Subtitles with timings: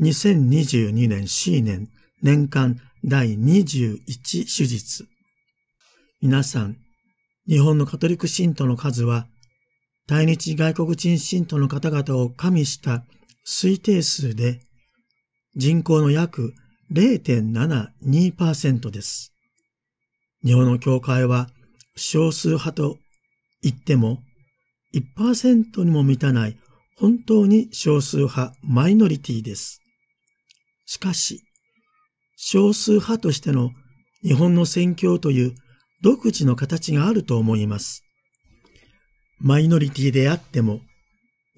[0.00, 1.88] 2022年 C 年
[2.22, 3.98] 年間第21
[4.44, 5.08] 手術。
[6.22, 6.76] 皆さん、
[7.48, 9.26] 日本のカトリック信徒の数は、
[10.06, 13.04] 対日外国人信徒の方々を加味した
[13.44, 14.60] 推定数で、
[15.56, 16.54] 人口の約
[16.92, 19.32] 0.72%です。
[20.44, 21.50] 日本の教会は
[21.96, 22.98] 少数派と
[23.62, 24.22] 言っても
[24.94, 26.56] 1%にも満たない
[26.96, 29.82] 本当に少数派マイノリティです。
[30.90, 31.42] しかし、
[32.34, 33.72] 少数派としての
[34.22, 35.54] 日本の宣教という
[36.00, 38.04] 独自の形があると思います。
[39.38, 40.80] マイノリティであっても、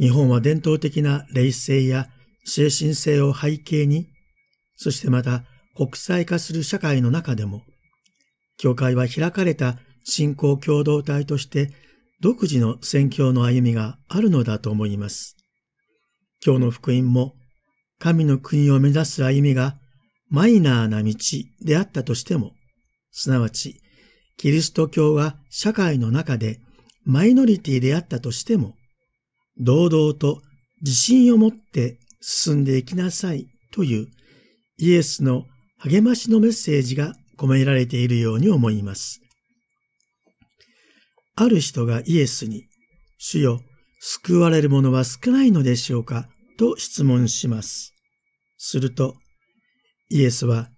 [0.01, 2.09] 日本は伝統的な霊性や
[2.45, 4.09] 精神性を背景に、
[4.74, 5.45] そしてまた
[5.77, 7.62] 国際化する社会の中でも、
[8.57, 11.73] 教会は開かれた信仰共同体として
[12.21, 15.37] 独自の宣教の歩みがあるのだと思います。
[16.45, 17.37] 今日の福音も
[18.00, 19.77] 神の国を目指す歩みが
[20.30, 21.14] マイナーな道
[21.60, 22.52] であったとしても、
[23.12, 23.76] すなわち、
[24.38, 26.60] キリスト教が社会の中で
[27.04, 28.74] マイノリティであったとしても、
[29.59, 30.40] 堂々と
[30.80, 34.09] 自信を持って進んでいきなさいという
[34.79, 35.45] イエスの
[35.76, 39.20] 励ましのメッセージが込められているように思います。
[41.37, 42.64] ある人がイエスに、
[43.18, 43.60] 主よ、
[43.98, 46.30] 救われる者は少ないのでしょうか？
[46.61, 47.95] と質問します。
[48.59, 49.15] すると、
[50.11, 50.69] イエスは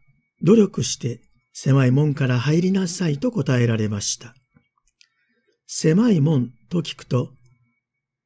[0.41, 1.21] 努力して
[1.53, 4.33] 狭い門から入りなさいと答えられました。
[5.67, 7.31] 狭い門と聞くと、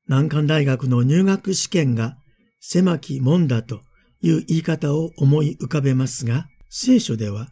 [0.06, 2.18] 難関大学の入学試験が
[2.60, 3.80] 狭き門だと
[4.20, 7.48] いう言い方を思い浮かべますが、聖書では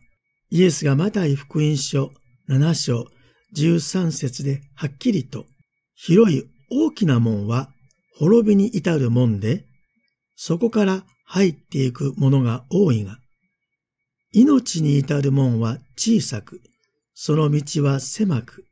[0.51, 2.11] イエスがマタイ福音書
[2.51, 3.07] 7章
[3.57, 5.47] 13節ではっきりと、
[5.95, 7.71] 広い大きな門は
[8.19, 9.65] 滅びに至る門で、
[10.37, 13.19] そこから入っていくものが多いが、
[14.33, 16.61] 命に至る門は小さく、
[17.15, 18.65] その道は狭く、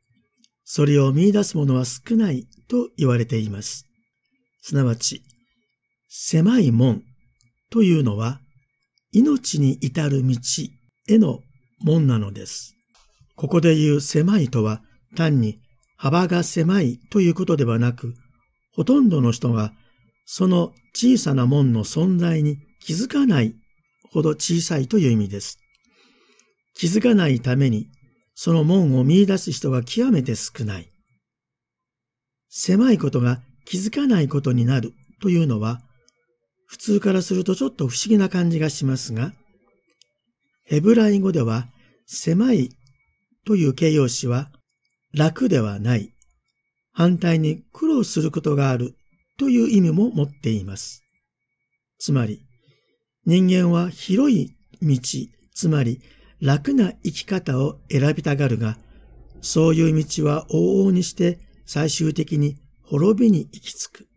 [0.65, 3.85] それを見出す者は少ないと言われています。
[4.61, 5.23] すなわち、
[6.09, 7.03] 狭い門
[7.69, 8.39] というのは、
[9.11, 10.37] 命に至る道
[11.07, 11.41] への
[11.79, 12.75] 門なのです。
[13.35, 14.81] ここで言う狭いとは
[15.15, 15.59] 単に
[15.97, 18.13] 幅が狭いということではなく、
[18.73, 19.73] ほとんどの人が
[20.25, 23.55] その小さな門の存在に気づかない
[24.11, 25.59] ほど小さいという意味です。
[26.75, 27.87] 気づかないために
[28.35, 30.89] その門を見出す人が極めて少ない。
[32.49, 35.81] 狭いことが気づかないことになるというのは、
[36.65, 39.33] 普通からするとちょっと不思議な感じがしますが、
[40.65, 41.67] ヘブライ語では
[42.05, 42.69] 狭い
[43.45, 44.51] という形容詞は
[45.13, 46.13] 楽ではない。
[46.91, 48.95] 反対に苦労することがある
[49.37, 51.03] という意味も持っています。
[51.99, 52.45] つまり、
[53.25, 54.99] 人間は広い道、
[55.53, 56.01] つまり
[56.41, 58.77] 楽な生き方を選びたがるが、
[59.41, 64.07] そういう道は往々にして最終的に滅びに行き着く。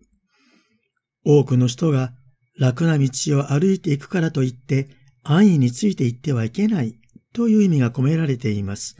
[1.24, 2.12] 多くの人が
[2.58, 4.88] 楽な道を歩いていくからといって
[5.22, 6.94] 安易についていってはいけない
[7.32, 8.96] という意味が込められています。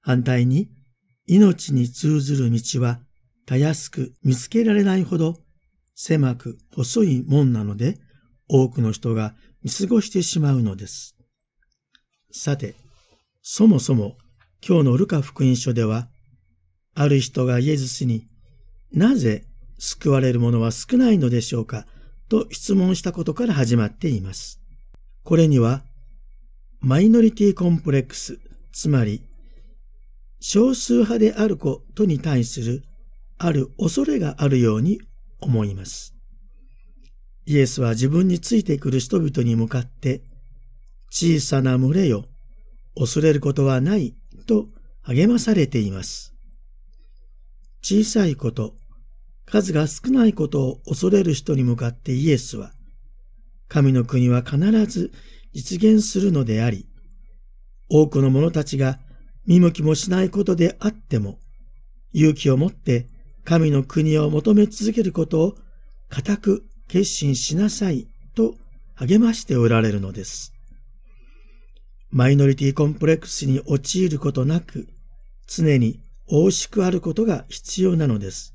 [0.00, 0.68] 反対に、
[1.26, 3.00] 命に通ずる道は
[3.48, 5.38] たやすく見つけられないほど
[5.94, 7.96] 狭く細い門なので、
[8.46, 11.16] 多くの人が見過ごしてしまうのです。
[12.30, 12.74] さて、
[13.40, 14.18] そもそも
[14.60, 16.10] 今日のルカ福音書では、
[16.94, 18.28] ある人がイエズスに
[18.92, 19.46] なぜ
[19.78, 21.86] 救われる者は少ないのでしょうか
[22.28, 24.60] と質問したことから始まっています。
[25.24, 25.82] これには、
[26.80, 28.38] マイノリティコンプレックス、
[28.72, 29.22] つまり、
[30.38, 32.84] 少数派であることに対する
[33.38, 35.00] ある恐れがあるように
[35.40, 36.14] 思います。
[37.46, 40.22] イエスは自分についてくる人々に向かって、
[41.10, 42.26] 小さな群れよ、
[42.96, 44.14] 恐れることはない
[44.46, 44.66] と
[45.02, 46.34] 励まされています。
[47.80, 48.74] 小さいこと、
[49.46, 52.72] 数が少ないことを恐れる人に向かってイエスは、
[53.68, 55.12] 神の国は必ず
[55.54, 56.86] 実現するのであり、
[57.88, 58.98] 多くの者たちが
[59.46, 61.38] 見向きもしないことであっても、
[62.12, 63.06] 勇気を持って
[63.48, 65.54] 神の国を求め続けることを
[66.10, 68.54] 固く決心しなさいと
[68.94, 70.52] 励ましておられるのです。
[72.10, 74.86] マイノリティコンプレックスに陥ることなく、
[75.46, 78.54] 常に大しくあることが必要なのです。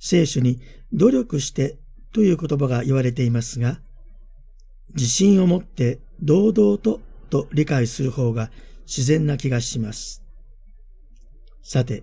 [0.00, 0.60] 聖書に
[0.92, 1.78] 努力して
[2.12, 3.80] という言葉が言われていますが、
[4.94, 7.00] 自信を持って堂々と
[7.30, 8.50] と理解する方が
[8.86, 10.24] 自然な気がします。
[11.62, 12.02] さて、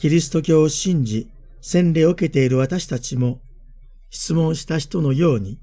[0.00, 1.28] キリスト教を信じ、
[1.60, 3.42] 洗礼を受けている私たちも、
[4.08, 5.58] 質問した人のように、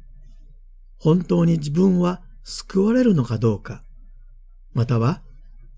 [1.00, 3.81] 本当に自分は救われるのかどうか、
[4.75, 5.24] または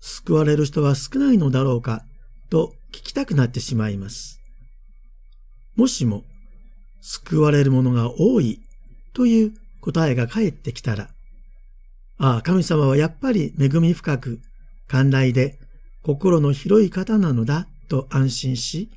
[0.00, 2.04] 救われる人は少ないのだろうか
[2.50, 4.42] と聞きたくなってしまいます。
[5.74, 6.22] もしも
[7.00, 8.60] 救われる者が多い
[9.14, 11.08] という答えが返ってきたら、
[12.18, 14.38] ああ、神様はやっぱり恵み深く、
[14.86, 15.58] 寛大で
[16.02, 18.88] 心の広い方なのだと安心し、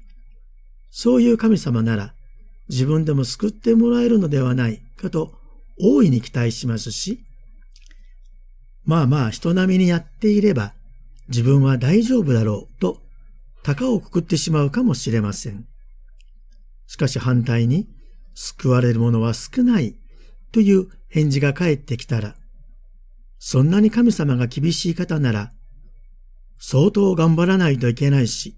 [0.91, 2.13] そういう神様なら
[2.69, 5.33] 自分でも救ってもらえるのではないかと
[5.81, 7.19] 大いに期待しますし、
[8.85, 10.73] まあまあ人並みにやっていれば
[11.27, 13.01] 自分は大丈夫だろうと
[13.63, 15.65] 高をくくってしまうかもしれません。
[16.85, 17.87] しかし反対に
[18.35, 19.95] 救われる者は少ない
[20.51, 22.35] という返事が返ってきたら、
[23.39, 25.51] そんなに神様が厳しい方なら
[26.59, 28.55] 相当頑張らないといけないし、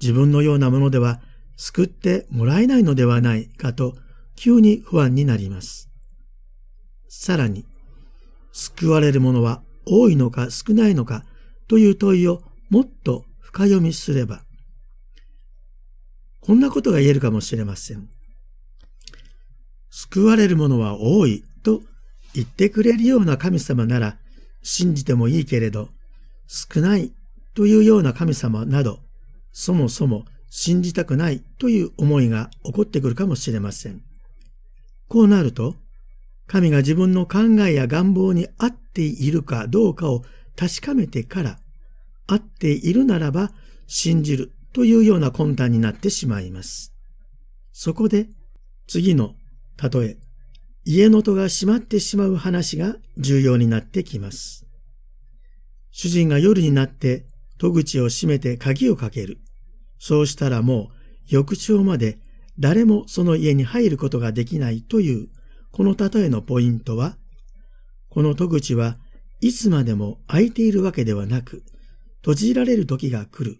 [0.00, 1.20] 自分のようなものでは
[1.56, 3.96] 救ってもらえないのではないかと
[4.34, 5.90] 急に不安になります。
[7.08, 7.64] さらに、
[8.52, 11.24] 救われる者は多いのか少ないのか
[11.68, 14.42] という問いをもっと深読みすれば、
[16.40, 18.08] こんなことが言えるかもしれません。
[19.90, 21.80] 救われる者は多いと
[22.34, 24.18] 言ってくれるような神様なら
[24.62, 25.88] 信じてもいいけれど、
[26.46, 27.12] 少ない
[27.54, 29.00] というような神様など、
[29.58, 34.02] そもそも信じたくないという思いが起こってくるかもしれません。
[35.08, 35.76] こうなると、
[36.46, 40.26] 神が自分の考えや願望に合っているかどうかを
[40.56, 41.58] 確かめてから、
[42.26, 43.50] 合っているならば
[43.86, 46.92] 信じるというような魂胆になってしまいます。
[47.72, 48.28] そこで、
[48.86, 49.36] 次の、
[49.82, 50.18] 例え、
[50.84, 54.66] 家の戸が閉まってしまう話が重要になってきます。
[55.92, 57.24] 主人が夜になって
[57.56, 59.38] 戸口を閉めて鍵をかける。
[59.98, 60.94] そうしたらもう
[61.28, 62.18] 翌朝まで
[62.58, 65.28] 誰もその家に入ることができないという
[65.76, 67.18] この例えのポイントは、
[68.08, 68.96] この戸口は
[69.42, 71.64] いつまでも開いているわけではなく、
[72.20, 73.58] 閉じられる時が来る。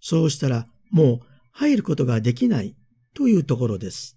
[0.00, 2.76] そうしたらもう入ることができない
[3.14, 4.16] というところです。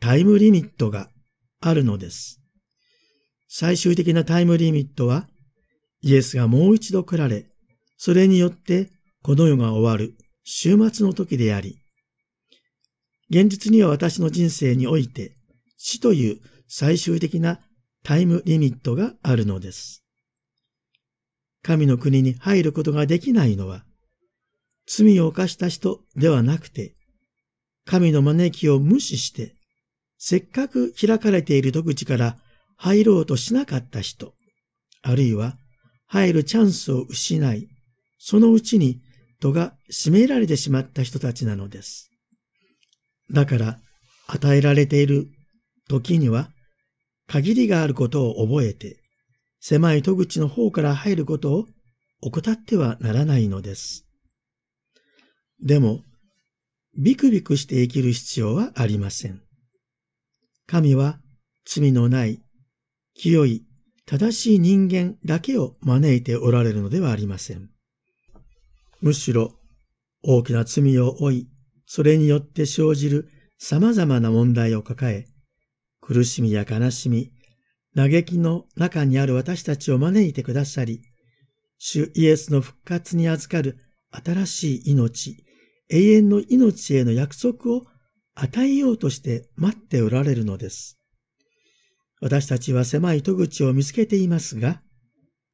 [0.00, 1.08] タイムリミットが
[1.62, 2.42] あるのです。
[3.48, 5.26] 最終的なタイムリミットは、
[6.02, 7.46] イエスがもう一度来られ、
[7.96, 8.90] それによって
[9.22, 10.14] この世が終わる
[10.44, 11.78] 終末の時であり、
[13.30, 15.36] 現実には私の人生において
[15.78, 17.60] 死という最終的な
[18.02, 20.04] タイムリミットがあるのです。
[21.62, 23.84] 神の国に入ることができないのは、
[24.86, 26.94] 罪を犯した人ではなくて、
[27.86, 29.56] 神の招きを無視して、
[30.18, 32.38] せっかく開かれている戸口から
[32.76, 34.34] 入ろうとしなかった人、
[35.02, 35.56] あるいは
[36.06, 37.68] 入るチャンスを失い、
[38.18, 39.00] そのうちに
[39.44, 42.10] 戸が閉められてしまった人たちなのです。
[43.30, 43.78] だから、
[44.26, 45.28] 与えられている
[45.86, 46.48] 時には、
[47.26, 48.96] 限りがあることを覚えて、
[49.60, 51.66] 狭い戸口の方から入ることを
[52.22, 54.06] 怠ってはならないのです。
[55.60, 56.02] でも、
[56.96, 59.42] ビクビクして生きる必要はありません。
[60.66, 61.18] 神は
[61.66, 62.40] 罪のない、
[63.12, 63.66] 清い、
[64.06, 67.68] 正しい人間だけを招いておられるのではありません。
[69.04, 69.52] むしろ
[70.22, 71.48] 大きな罪を負い、
[71.84, 73.28] それによって生じる
[73.58, 75.26] 様々な問題を抱え、
[76.00, 77.30] 苦しみや悲しみ、
[77.94, 81.02] 嘆きの中にある私たちを招いてくださり、
[81.76, 83.78] 主イエスの復活に預かる
[84.10, 85.44] 新しい命、
[85.90, 87.84] 永遠の命への約束を
[88.34, 90.98] 与えようとして待っておられるのです。
[92.22, 94.80] 私たちは狭い戸口を見つけていますが、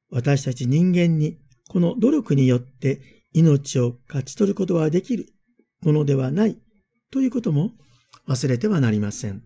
[0.09, 5.27] 私たち人間にこの努力によって命を勝ち取ることはできる
[5.83, 6.59] ものではない
[7.11, 7.73] ということも
[8.29, 9.43] 忘れてはなりません。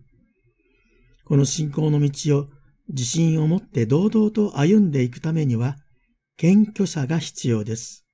[1.25, 2.47] この信仰の道を
[2.89, 5.75] 自信を持って堂々と歩んでいくためには
[6.37, 8.05] 謙虚さが必要です。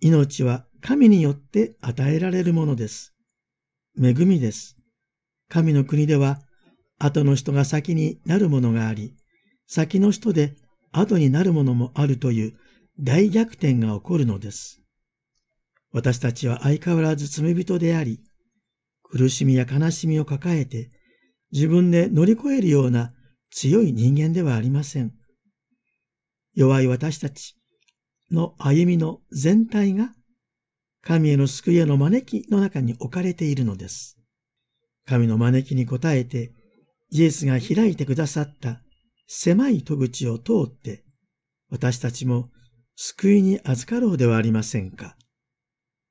[0.00, 3.14] 命は神によって与えられるものです。
[4.00, 4.76] 恵みです。
[5.48, 6.40] 神の国では
[6.98, 9.14] 後の人が先になるものがあり、
[9.66, 10.56] 先の人で
[10.92, 12.58] 後になるものもあるという
[13.00, 14.80] 大逆転が起こるのです。
[15.92, 18.20] 私たちは相変わらず罪人であり、
[19.02, 20.90] 苦しみや悲しみを抱えて
[21.52, 23.12] 自分で乗り越えるような
[23.50, 25.12] 強い人間ではありません。
[26.54, 27.56] 弱い私たち
[28.30, 30.14] の歩みの全体が
[31.02, 34.18] 神への救いへの招きの中に置かれているのです。
[35.06, 36.52] 神の招きに応えて
[37.10, 38.80] イエスが開いてくださった
[39.26, 41.04] 狭い戸口を通って
[41.70, 42.50] 私たちも
[42.96, 45.16] 救いに預かろうではありませんか。